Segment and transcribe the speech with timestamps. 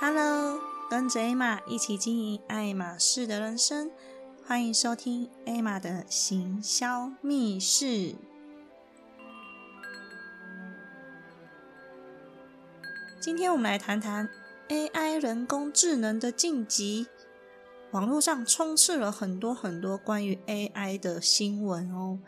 [0.00, 3.90] Hello，跟着 Emma 一起经营爱马仕的人生，
[4.46, 8.14] 欢迎收听 Emma 的行销密室。
[13.18, 14.30] 今天我们来谈谈
[14.68, 17.08] AI 人工智能的晋级。
[17.90, 22.20] 网络上充斥了很多很多关于 AI 的新闻哦。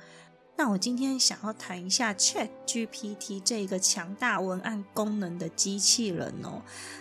[0.63, 6.61] 那我今天想要谈一下 Chat GPT 这个强大文案功能的机器人哦，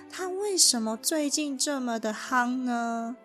[0.10, 3.18] 它为什么最近这么的夯呢？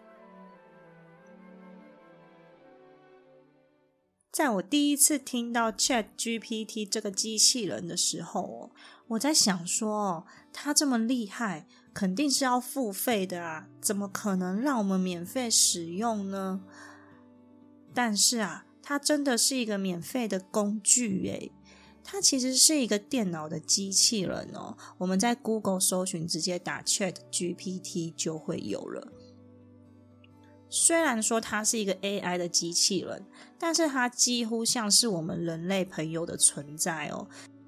[4.32, 8.72] 在我第一次听到 Chat GPT 这个机器人的时候，
[9.06, 11.68] 我在想说，它这么厉害。
[11.92, 16.60] 肯定是要付费的啊，怎么可能让我们免费使用呢？
[17.94, 21.50] 但是啊，它真的是一个免费的工具诶，
[22.04, 24.76] 它其实是一个电脑的机器人哦。
[24.98, 29.10] 我们在 Google 搜寻，直接打 Chat GPT 就会有了。
[30.68, 33.24] 虽然说它是一个 AI 的机器人，
[33.58, 37.26] 但是它几乎像是我们人类朋友的存在哦。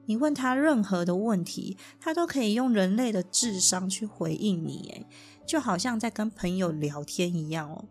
[0.08, 5.06] 你问他任何的问题，他都可以用人类的智商去回应你，诶，
[5.46, 7.88] 就好像在跟朋友聊天一样哦。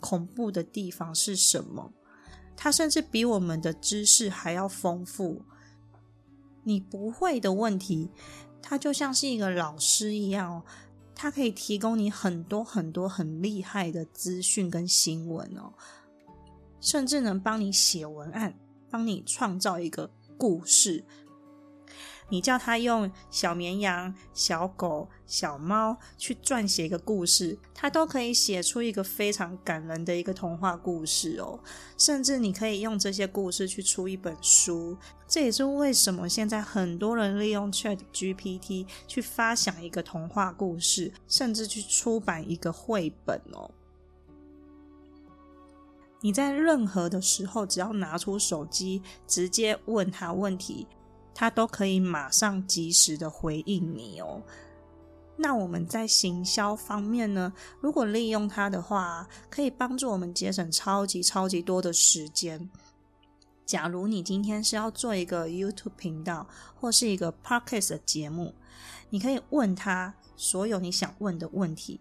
[0.00, 1.92] 恐怖的地方是什么？
[2.56, 5.42] 他甚至比我们的知识还要丰富。
[6.64, 8.10] 你不会的问题，
[8.60, 10.62] 他就像是一个老师一样哦，
[11.14, 15.72] 他可以提供你很多很多很厉害的资讯跟新闻哦，
[16.80, 18.58] 甚至能帮你写文案，
[18.90, 20.10] 帮你创造一个。
[20.40, 21.04] 故事，
[22.30, 31.60] 你叫他用小绵羊、小狗、小猫去撰写一个故事，他都可以写出一个非常感人的一个童话故事哦。
[31.98, 34.96] 甚至你可以用这些故事去出一本书，
[35.28, 43.70] 这也是为什么现在很多人利用 Chat GPT 去发想一个童话故事，甚至去出版一个绘本哦。
[46.22, 50.86] 你在任何的时候，只要拿出手机，直接问他问题，
[51.40, 54.42] 他都可以马上及时的回应你哦。
[55.38, 57.50] 那我们在行销方面呢？
[57.80, 62.68] 如果利用它的话，可以帮助我们节省超级超级多的时间。
[63.64, 66.46] 假如你今天是要做一个 YouTube 频道
[66.78, 68.54] 或是一个 Podcast 的节目，
[69.08, 71.98] 你可以问他所有你想问的问题。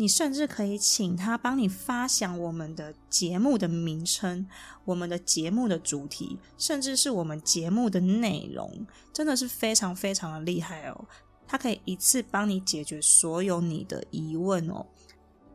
[0.00, 4.46] 你甚至可以请他帮你发想我们的节目的名称、
[4.84, 11.04] 我们的节目的主题，甚至是我们节目的内容，真的是非常非常的厉害哦！
[11.48, 14.86] 他可以一次帮你解决所有你的疑问哦。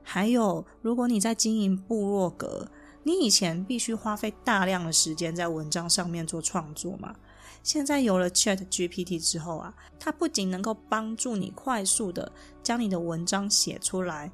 [0.04, 2.68] 还有，如果你在经营部落格，
[3.04, 7.16] 你以前必须花费大量的时间在文章上面做创作嘛？
[7.62, 12.32] 现在有了 Chat GPT 之后啊，它不仅能够帮助你快速的
[12.64, 14.32] 将你的文章写出来，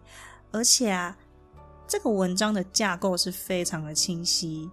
[0.51, 1.17] 而且啊，
[1.87, 4.69] 这个文章的架构是非常的清晰。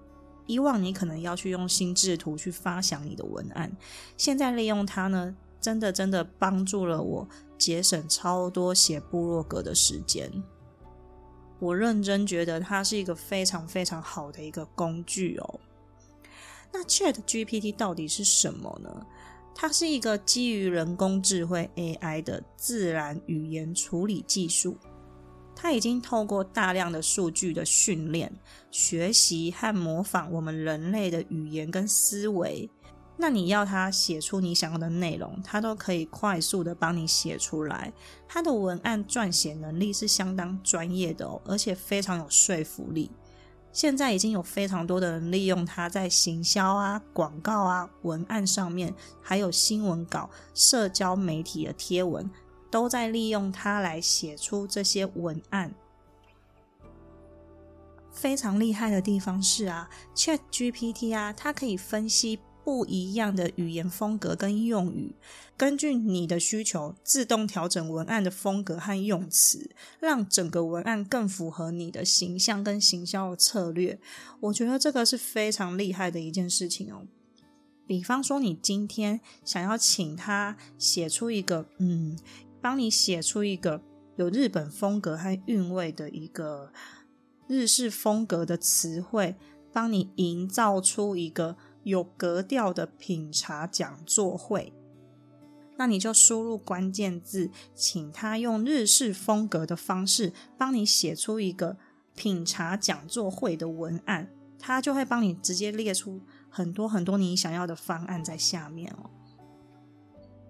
[0.46, 3.76] 以往你可能要去用心智图去发想你的文案，
[4.16, 7.28] 现在利用它呢，真的真的帮助了我
[7.58, 10.30] 节省超多写部落格的时间。
[11.58, 15.60] 我认真觉得它是一个非常非常好的一个工具哦。
[16.72, 19.06] 那 Chat GPT 到底是什么呢？
[19.54, 24.76] 它是一个基于人工智慧 AI 的自然语言处理技术。
[25.55, 28.31] 它已经透过大量的数据的训练、
[28.71, 32.69] 学习和模仿我们人类的语言跟思维。
[33.16, 37.91] 那你要它写出你想要的内容，它都可以快速的帮你写出来。
[38.28, 43.10] 它的文案撰写能力是相当专业的哦，而且非常有说服力。
[43.76, 52.31] 现在已经有非常多的人利用它在行销啊、广告啊、文案上面，还有新闻稿、社交媒体的贴文，
[52.70, 55.75] 都在利用它来写出这些文案。
[58.10, 62.38] 非常厉害的地方是啊，Chat GPT 啊，它可以分析。
[62.66, 65.14] 不一样的语言风格跟用语，
[65.56, 69.70] 根据你的需求自动调整文案的风格和用词，
[70.00, 74.00] 让整个文案更符合你的形象跟行销策略。
[74.40, 77.06] 我觉得这个是非常厉害的一件事情哦。
[77.86, 82.18] 比方说，你今天想要请他写出一个，嗯，
[82.60, 83.80] 帮你写出一个
[84.16, 86.72] 有日本风格和韵味的一个
[87.46, 89.36] 日式风格的词汇，
[89.72, 91.56] 帮你营造出一个。
[91.87, 94.73] 有格调的品茶讲座会，
[95.77, 101.77] 那你就输入关键字，请他用日式风格的方式帮你写出一个
[102.17, 104.29] 品茶讲座会的文案，
[104.59, 109.09] 他就会帮你直接列出很多很多你想要的方案在下面哦。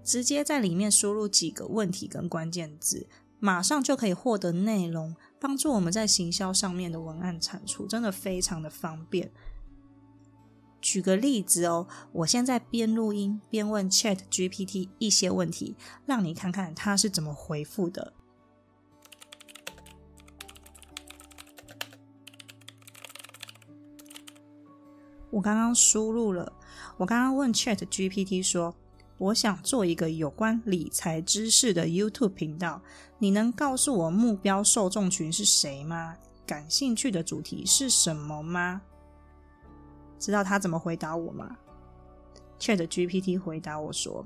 [0.02, 3.06] 直接在里面输入几个问题跟关键字，
[3.38, 9.30] 马上就可以获得内容，帮助我们在行销上面的文案产出，真的非常的方便。
[10.86, 15.74] 举个例子哦，我现在边录音边问 Chat GPT 一些问题，
[16.06, 18.12] 让你看看它是怎么回复的。
[25.30, 26.52] 我刚刚输入了，
[26.96, 28.72] 我刚刚问 Chat GPT 说，
[29.18, 32.80] 我想做一个有关理财知识的 YouTube 频道，
[33.18, 36.14] 你能告诉我目标受众群是谁吗？
[36.46, 38.82] 感兴趣的主题是什么吗？
[40.18, 41.56] 知道他怎么回答我吗
[42.58, 44.24] ？Chat GPT 回答我说：“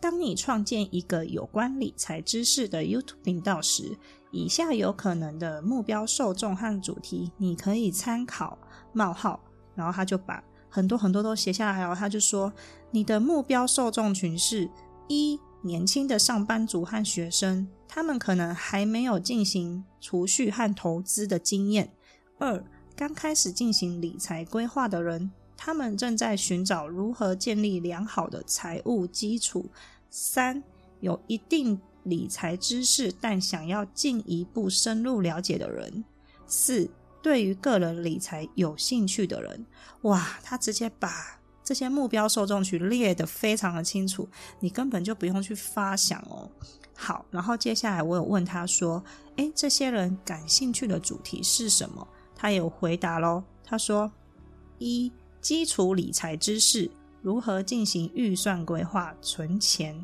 [0.00, 3.98] 当你创建一个有关理财知识的 YouTube 频道时，
[4.30, 8.58] 以下有可能的目标受众和主题，你可以参考。”
[8.94, 9.40] 冒号，
[9.74, 12.52] 然后他就把很多很多都写下来，然后他就说
[12.90, 14.70] ：“你的目标受众群是
[15.08, 21.88] 一年轻的上班族和学生，他们可能还没有进行储蓄和投资的经验；
[22.38, 22.64] 二。”
[22.98, 29.70] 刚开始进行理财规划的人，他们正在寻找如何建立良好的财务基础。
[30.10, 30.60] 三，
[30.98, 36.04] 有一定理财知识但想要进一步深入了解的人。
[36.48, 36.90] 四，
[37.22, 39.64] 对于个人理财有兴趣的人。
[40.02, 44.28] 哇，他直接把这些目标受众群列得非常的清楚，
[44.58, 46.50] 你根本就不用去发想哦。
[46.96, 49.00] 好，然后接下来我有问他说
[49.38, 52.04] ：“诶，这些人感兴趣的主题是什么？”
[52.40, 54.10] 他有回答喽，他说：
[54.78, 56.88] 一、基础理财知识，
[57.20, 59.94] 如何进行预算规划、存钱；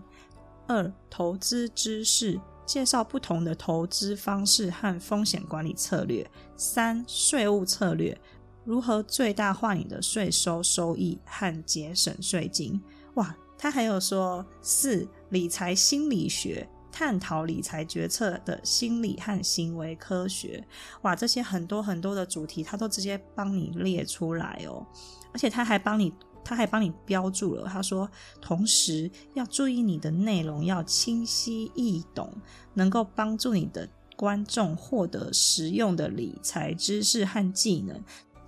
[0.66, 6.24] 二、投资知识，介绍不同的投资方式和风险管理策略；
[6.56, 8.20] 三、税务策略，
[8.64, 12.82] 如何最大化你的税收收益和节省税金。
[13.14, 16.68] 哇，他还有说四、理财心理学。
[16.96, 20.64] 探讨理财决策的心理和行为科学，
[21.02, 24.86] 哇，这些很多很多的主题，他都直接帮你列出来哦，
[25.32, 26.14] 而且他还帮你，
[26.44, 27.66] 他还帮你标注了。
[27.66, 28.08] 他说，
[28.40, 32.32] 同时要注意你的内容要清晰易懂，
[32.74, 38.00] 能够帮助你的观众获得实用的理财知识和技能。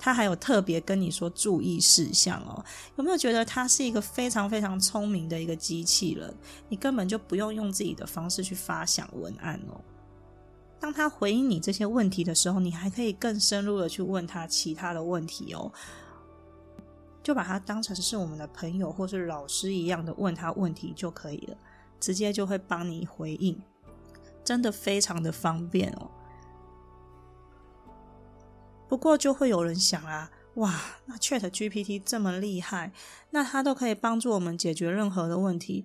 [0.07, 2.65] 他还有特别跟你说注意事项哦，
[2.95, 6.33] 有没有觉得他是一个非常非常聪明的一个机器人？
[6.69, 9.81] 你根本就不用用自己的方式去发想文案哦。
[10.79, 15.73] 当他回应你这些问题的时候，你还可以更深入的去问他其他的问题哦，
[17.21, 21.57] 就把他当成是我们的朋友或是老师一样的问他问题就可以了，
[21.99, 23.61] 直接就会帮你回应，
[24.45, 26.09] 真的非常的方便哦。
[28.89, 32.93] 不过就会有人想啊，哇，那 Chat GPT 这么厉害，
[33.31, 35.85] 那它都可以帮助我们解决任何的问题。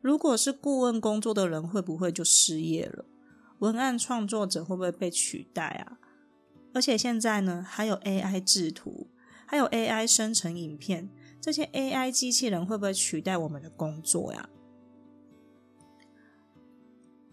[0.00, 3.04] 如果是顾问工作的人，会不会就失业了？
[3.58, 5.98] 文案创作者会不会被取代啊？
[6.72, 9.08] 而且现在呢，还有 AI 制图，
[9.46, 11.10] 还有 AI 生成影片，
[11.40, 14.48] 这些 AI 机器人会不会取代我们的工作呀？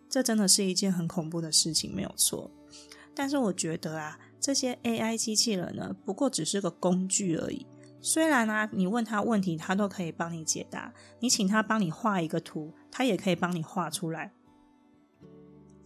[0.10, 2.52] 这真的是一件很恐怖的事情，没有错。
[3.16, 4.20] 但是我觉得啊。
[4.40, 7.66] 这些 AI 机器人呢，不过只是个工具而已。
[8.00, 14.32] 虽然呢，你问他问题，他都可以帮你解答；你请他帮你画一个图，他也可以帮你画出来。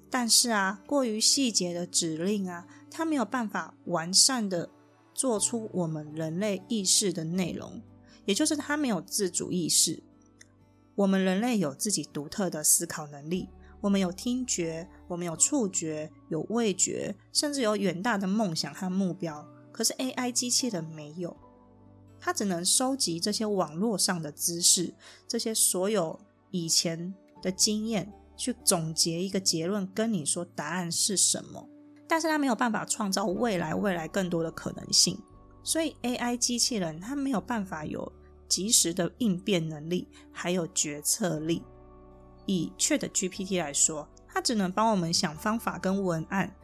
[0.09, 4.69] 但是啊，过于细节的指令啊，它没有办法完善的
[5.13, 7.81] 做出我们人类意识的内容，
[8.25, 10.03] 也就是它没有自主意识。
[10.95, 13.47] 我们人类有自己独特的思考能力。
[13.79, 19.45] 我们有听觉，我们有触觉，有味觉，甚至有远大的梦想和目标。
[19.69, 21.35] 可是 AI 机器人没有，
[22.17, 24.93] 它只能收集这些网络上的知识，
[25.27, 26.17] 这些所有
[26.51, 31.67] 以前的经验，去总结一个结论，跟你说答案是什么。
[32.07, 35.19] 但是它没有办法创造未来未来更多的可能性。
[35.61, 38.09] 所以 AI 机器人它没有办法有
[38.47, 41.61] 及时的应变能力，还有决策力。
[42.45, 46.55] 以 Chat GPT 来说，它只能帮我们想方法跟文案，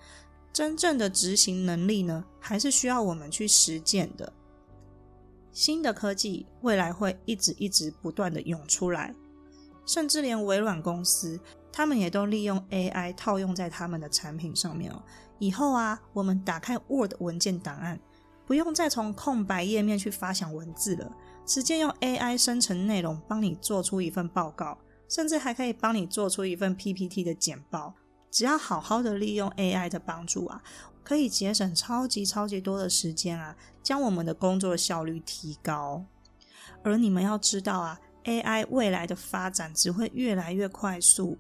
[0.53, 4.31] 真正的执行能力呢，还是需要我们去实践的。
[5.51, 9.13] 新的科技未来会一直一直不断的涌出来，
[9.85, 11.39] 甚至连微软公司，
[11.71, 15.01] 他们也都利用 AI 套用在他们的产品上面哦。
[15.39, 17.99] 以后啊，我们打开 Word 文件档案，
[18.45, 21.11] 不用再从空白页面去发想文字了，
[21.45, 24.77] 直接用 AI 生成内容，帮你做出一份报告。
[25.07, 27.93] 甚至还可以帮你做出一份 PPT 的简报，
[28.29, 30.61] 只要好好的利用 AI 的帮助啊，
[31.03, 36.05] 可以节省超级超级多的时间啊，将我们的工作效率提高。
[36.83, 41.37] 而你们要知道啊 AI 未来的发展只会越来越快速。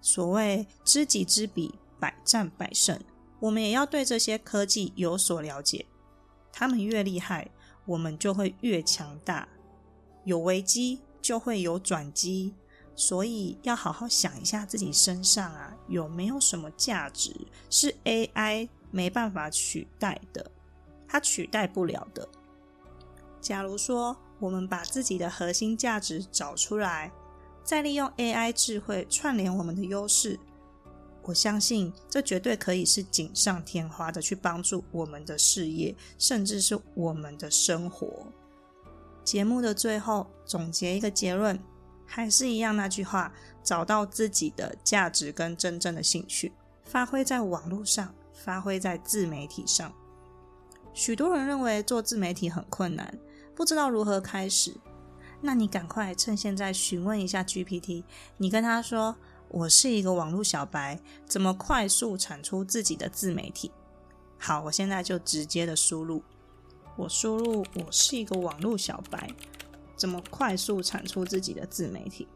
[0.00, 2.98] 所谓知己知彼，百战百胜。
[3.38, 5.86] 我们也要对这些科技有所了解。
[6.52, 7.50] 他们越厉害，
[7.84, 9.48] 我们就会越强大。
[10.24, 12.54] 有危机就会有转机，
[13.00, 17.34] 所以要好好想一下自己身上啊有没有什么价值
[17.70, 20.50] 是 AI 没办法取代的，
[21.08, 22.28] 它取代不了的。
[23.40, 27.10] 假如说我们把自己的核心价值找出来，
[27.64, 30.38] 再利用 AI 智慧串联我们的优势。
[31.22, 38.26] 我相信这绝对可以是锦上添花的，去帮助我们的事业，甚至是我们的生活。
[39.24, 41.58] 节目的最后总结一个结论，
[42.12, 46.50] 还是一样那句话：找到自己的价值跟真正的兴趣，
[46.82, 49.92] 发挥在网络上，发挥在自媒体上。
[50.92, 53.16] 许多人认为做自媒体很困难，
[53.54, 54.74] 不知道如何开始。
[55.40, 58.02] 那你赶快趁现在询问一下 GPT，
[58.36, 59.14] 你跟他说。
[59.52, 63.72] 我是一个网络小白，怎么快速产出自己的自媒体？
[64.38, 66.22] 好，我现在就直接的输入，
[66.96, 69.28] 我输入我是一个网络小白，
[70.00, 72.26] 怎么快速产出自己的自媒体？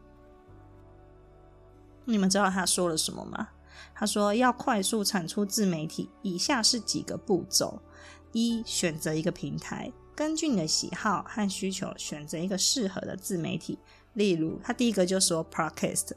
[2.04, 3.48] 你们知道他说了什么吗？
[3.94, 7.80] 他说要快速产出自媒体，以下是几个步骤：
[8.32, 13.78] 一、选择一个平台，根据你的喜好和需求，选择一个适合的自媒体。
[14.12, 16.10] 例如，他第一个就说 podcast，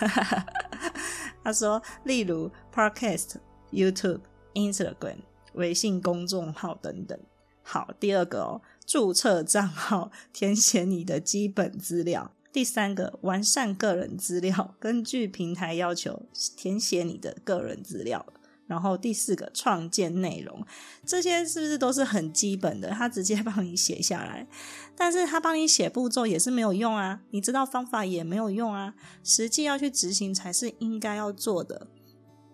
[1.44, 3.34] 他说，例如 podcast、
[3.70, 4.22] YouTube、
[4.54, 5.18] Instagram、
[5.52, 7.20] 微信公众号等等。
[7.62, 8.60] 好，第二个哦，
[8.94, 12.30] 注册账号，填写你的基本资料。
[12.52, 16.22] 第三个，完善个人资料，根据平台要求
[16.56, 18.24] 填写你的个人资料。
[18.68, 20.64] 然后第四个创建内容，
[21.04, 22.90] 这些是不是都是很基本的？
[22.90, 24.46] 他直接帮你写下来，
[24.94, 27.22] 但是他帮你写步骤也是没有用啊！
[27.30, 28.94] 你知道方法也没有用啊！
[29.24, 31.88] 实际要去执行才是应该要做的。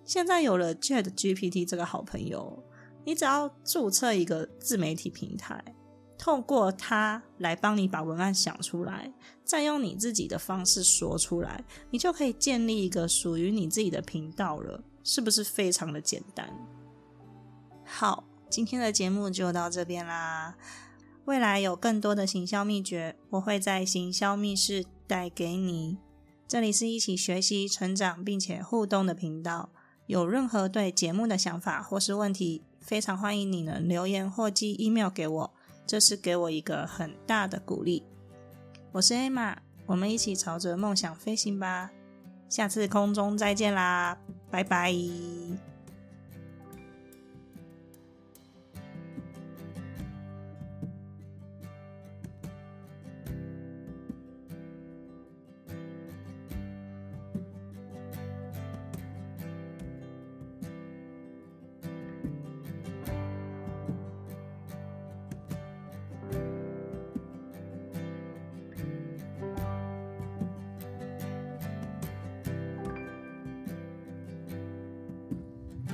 [0.07, 2.65] 现在有了 Chat GPT 这个好朋友，
[3.05, 5.63] 你只要注册一个自媒体平台，
[6.21, 9.11] 透过它来帮你把文案想出来，
[9.43, 14.85] 再用你自己的方式说出来，你就可以建立一个属于你自己的频道了。
[15.03, 16.53] 是不是非常的简单？
[17.87, 20.57] 好，今天的节目就到这边啦。
[21.25, 25.97] 未来有更多的行销秘诀，我会在行销密室带给你。
[26.47, 29.71] 这里是一起学习、成长并且互动的频道。
[30.07, 35.55] 有任何对节目的想法或是问题，非常欢迎你能留言或寄 email 给我，
[35.87, 38.05] 这是给我一个很大的鼓励。
[38.93, 39.57] 我是 Emma，
[39.87, 41.91] 我们一起朝着梦想飞行吧。
[42.49, 44.19] 下次空中再见啦，
[44.51, 44.93] 拜拜。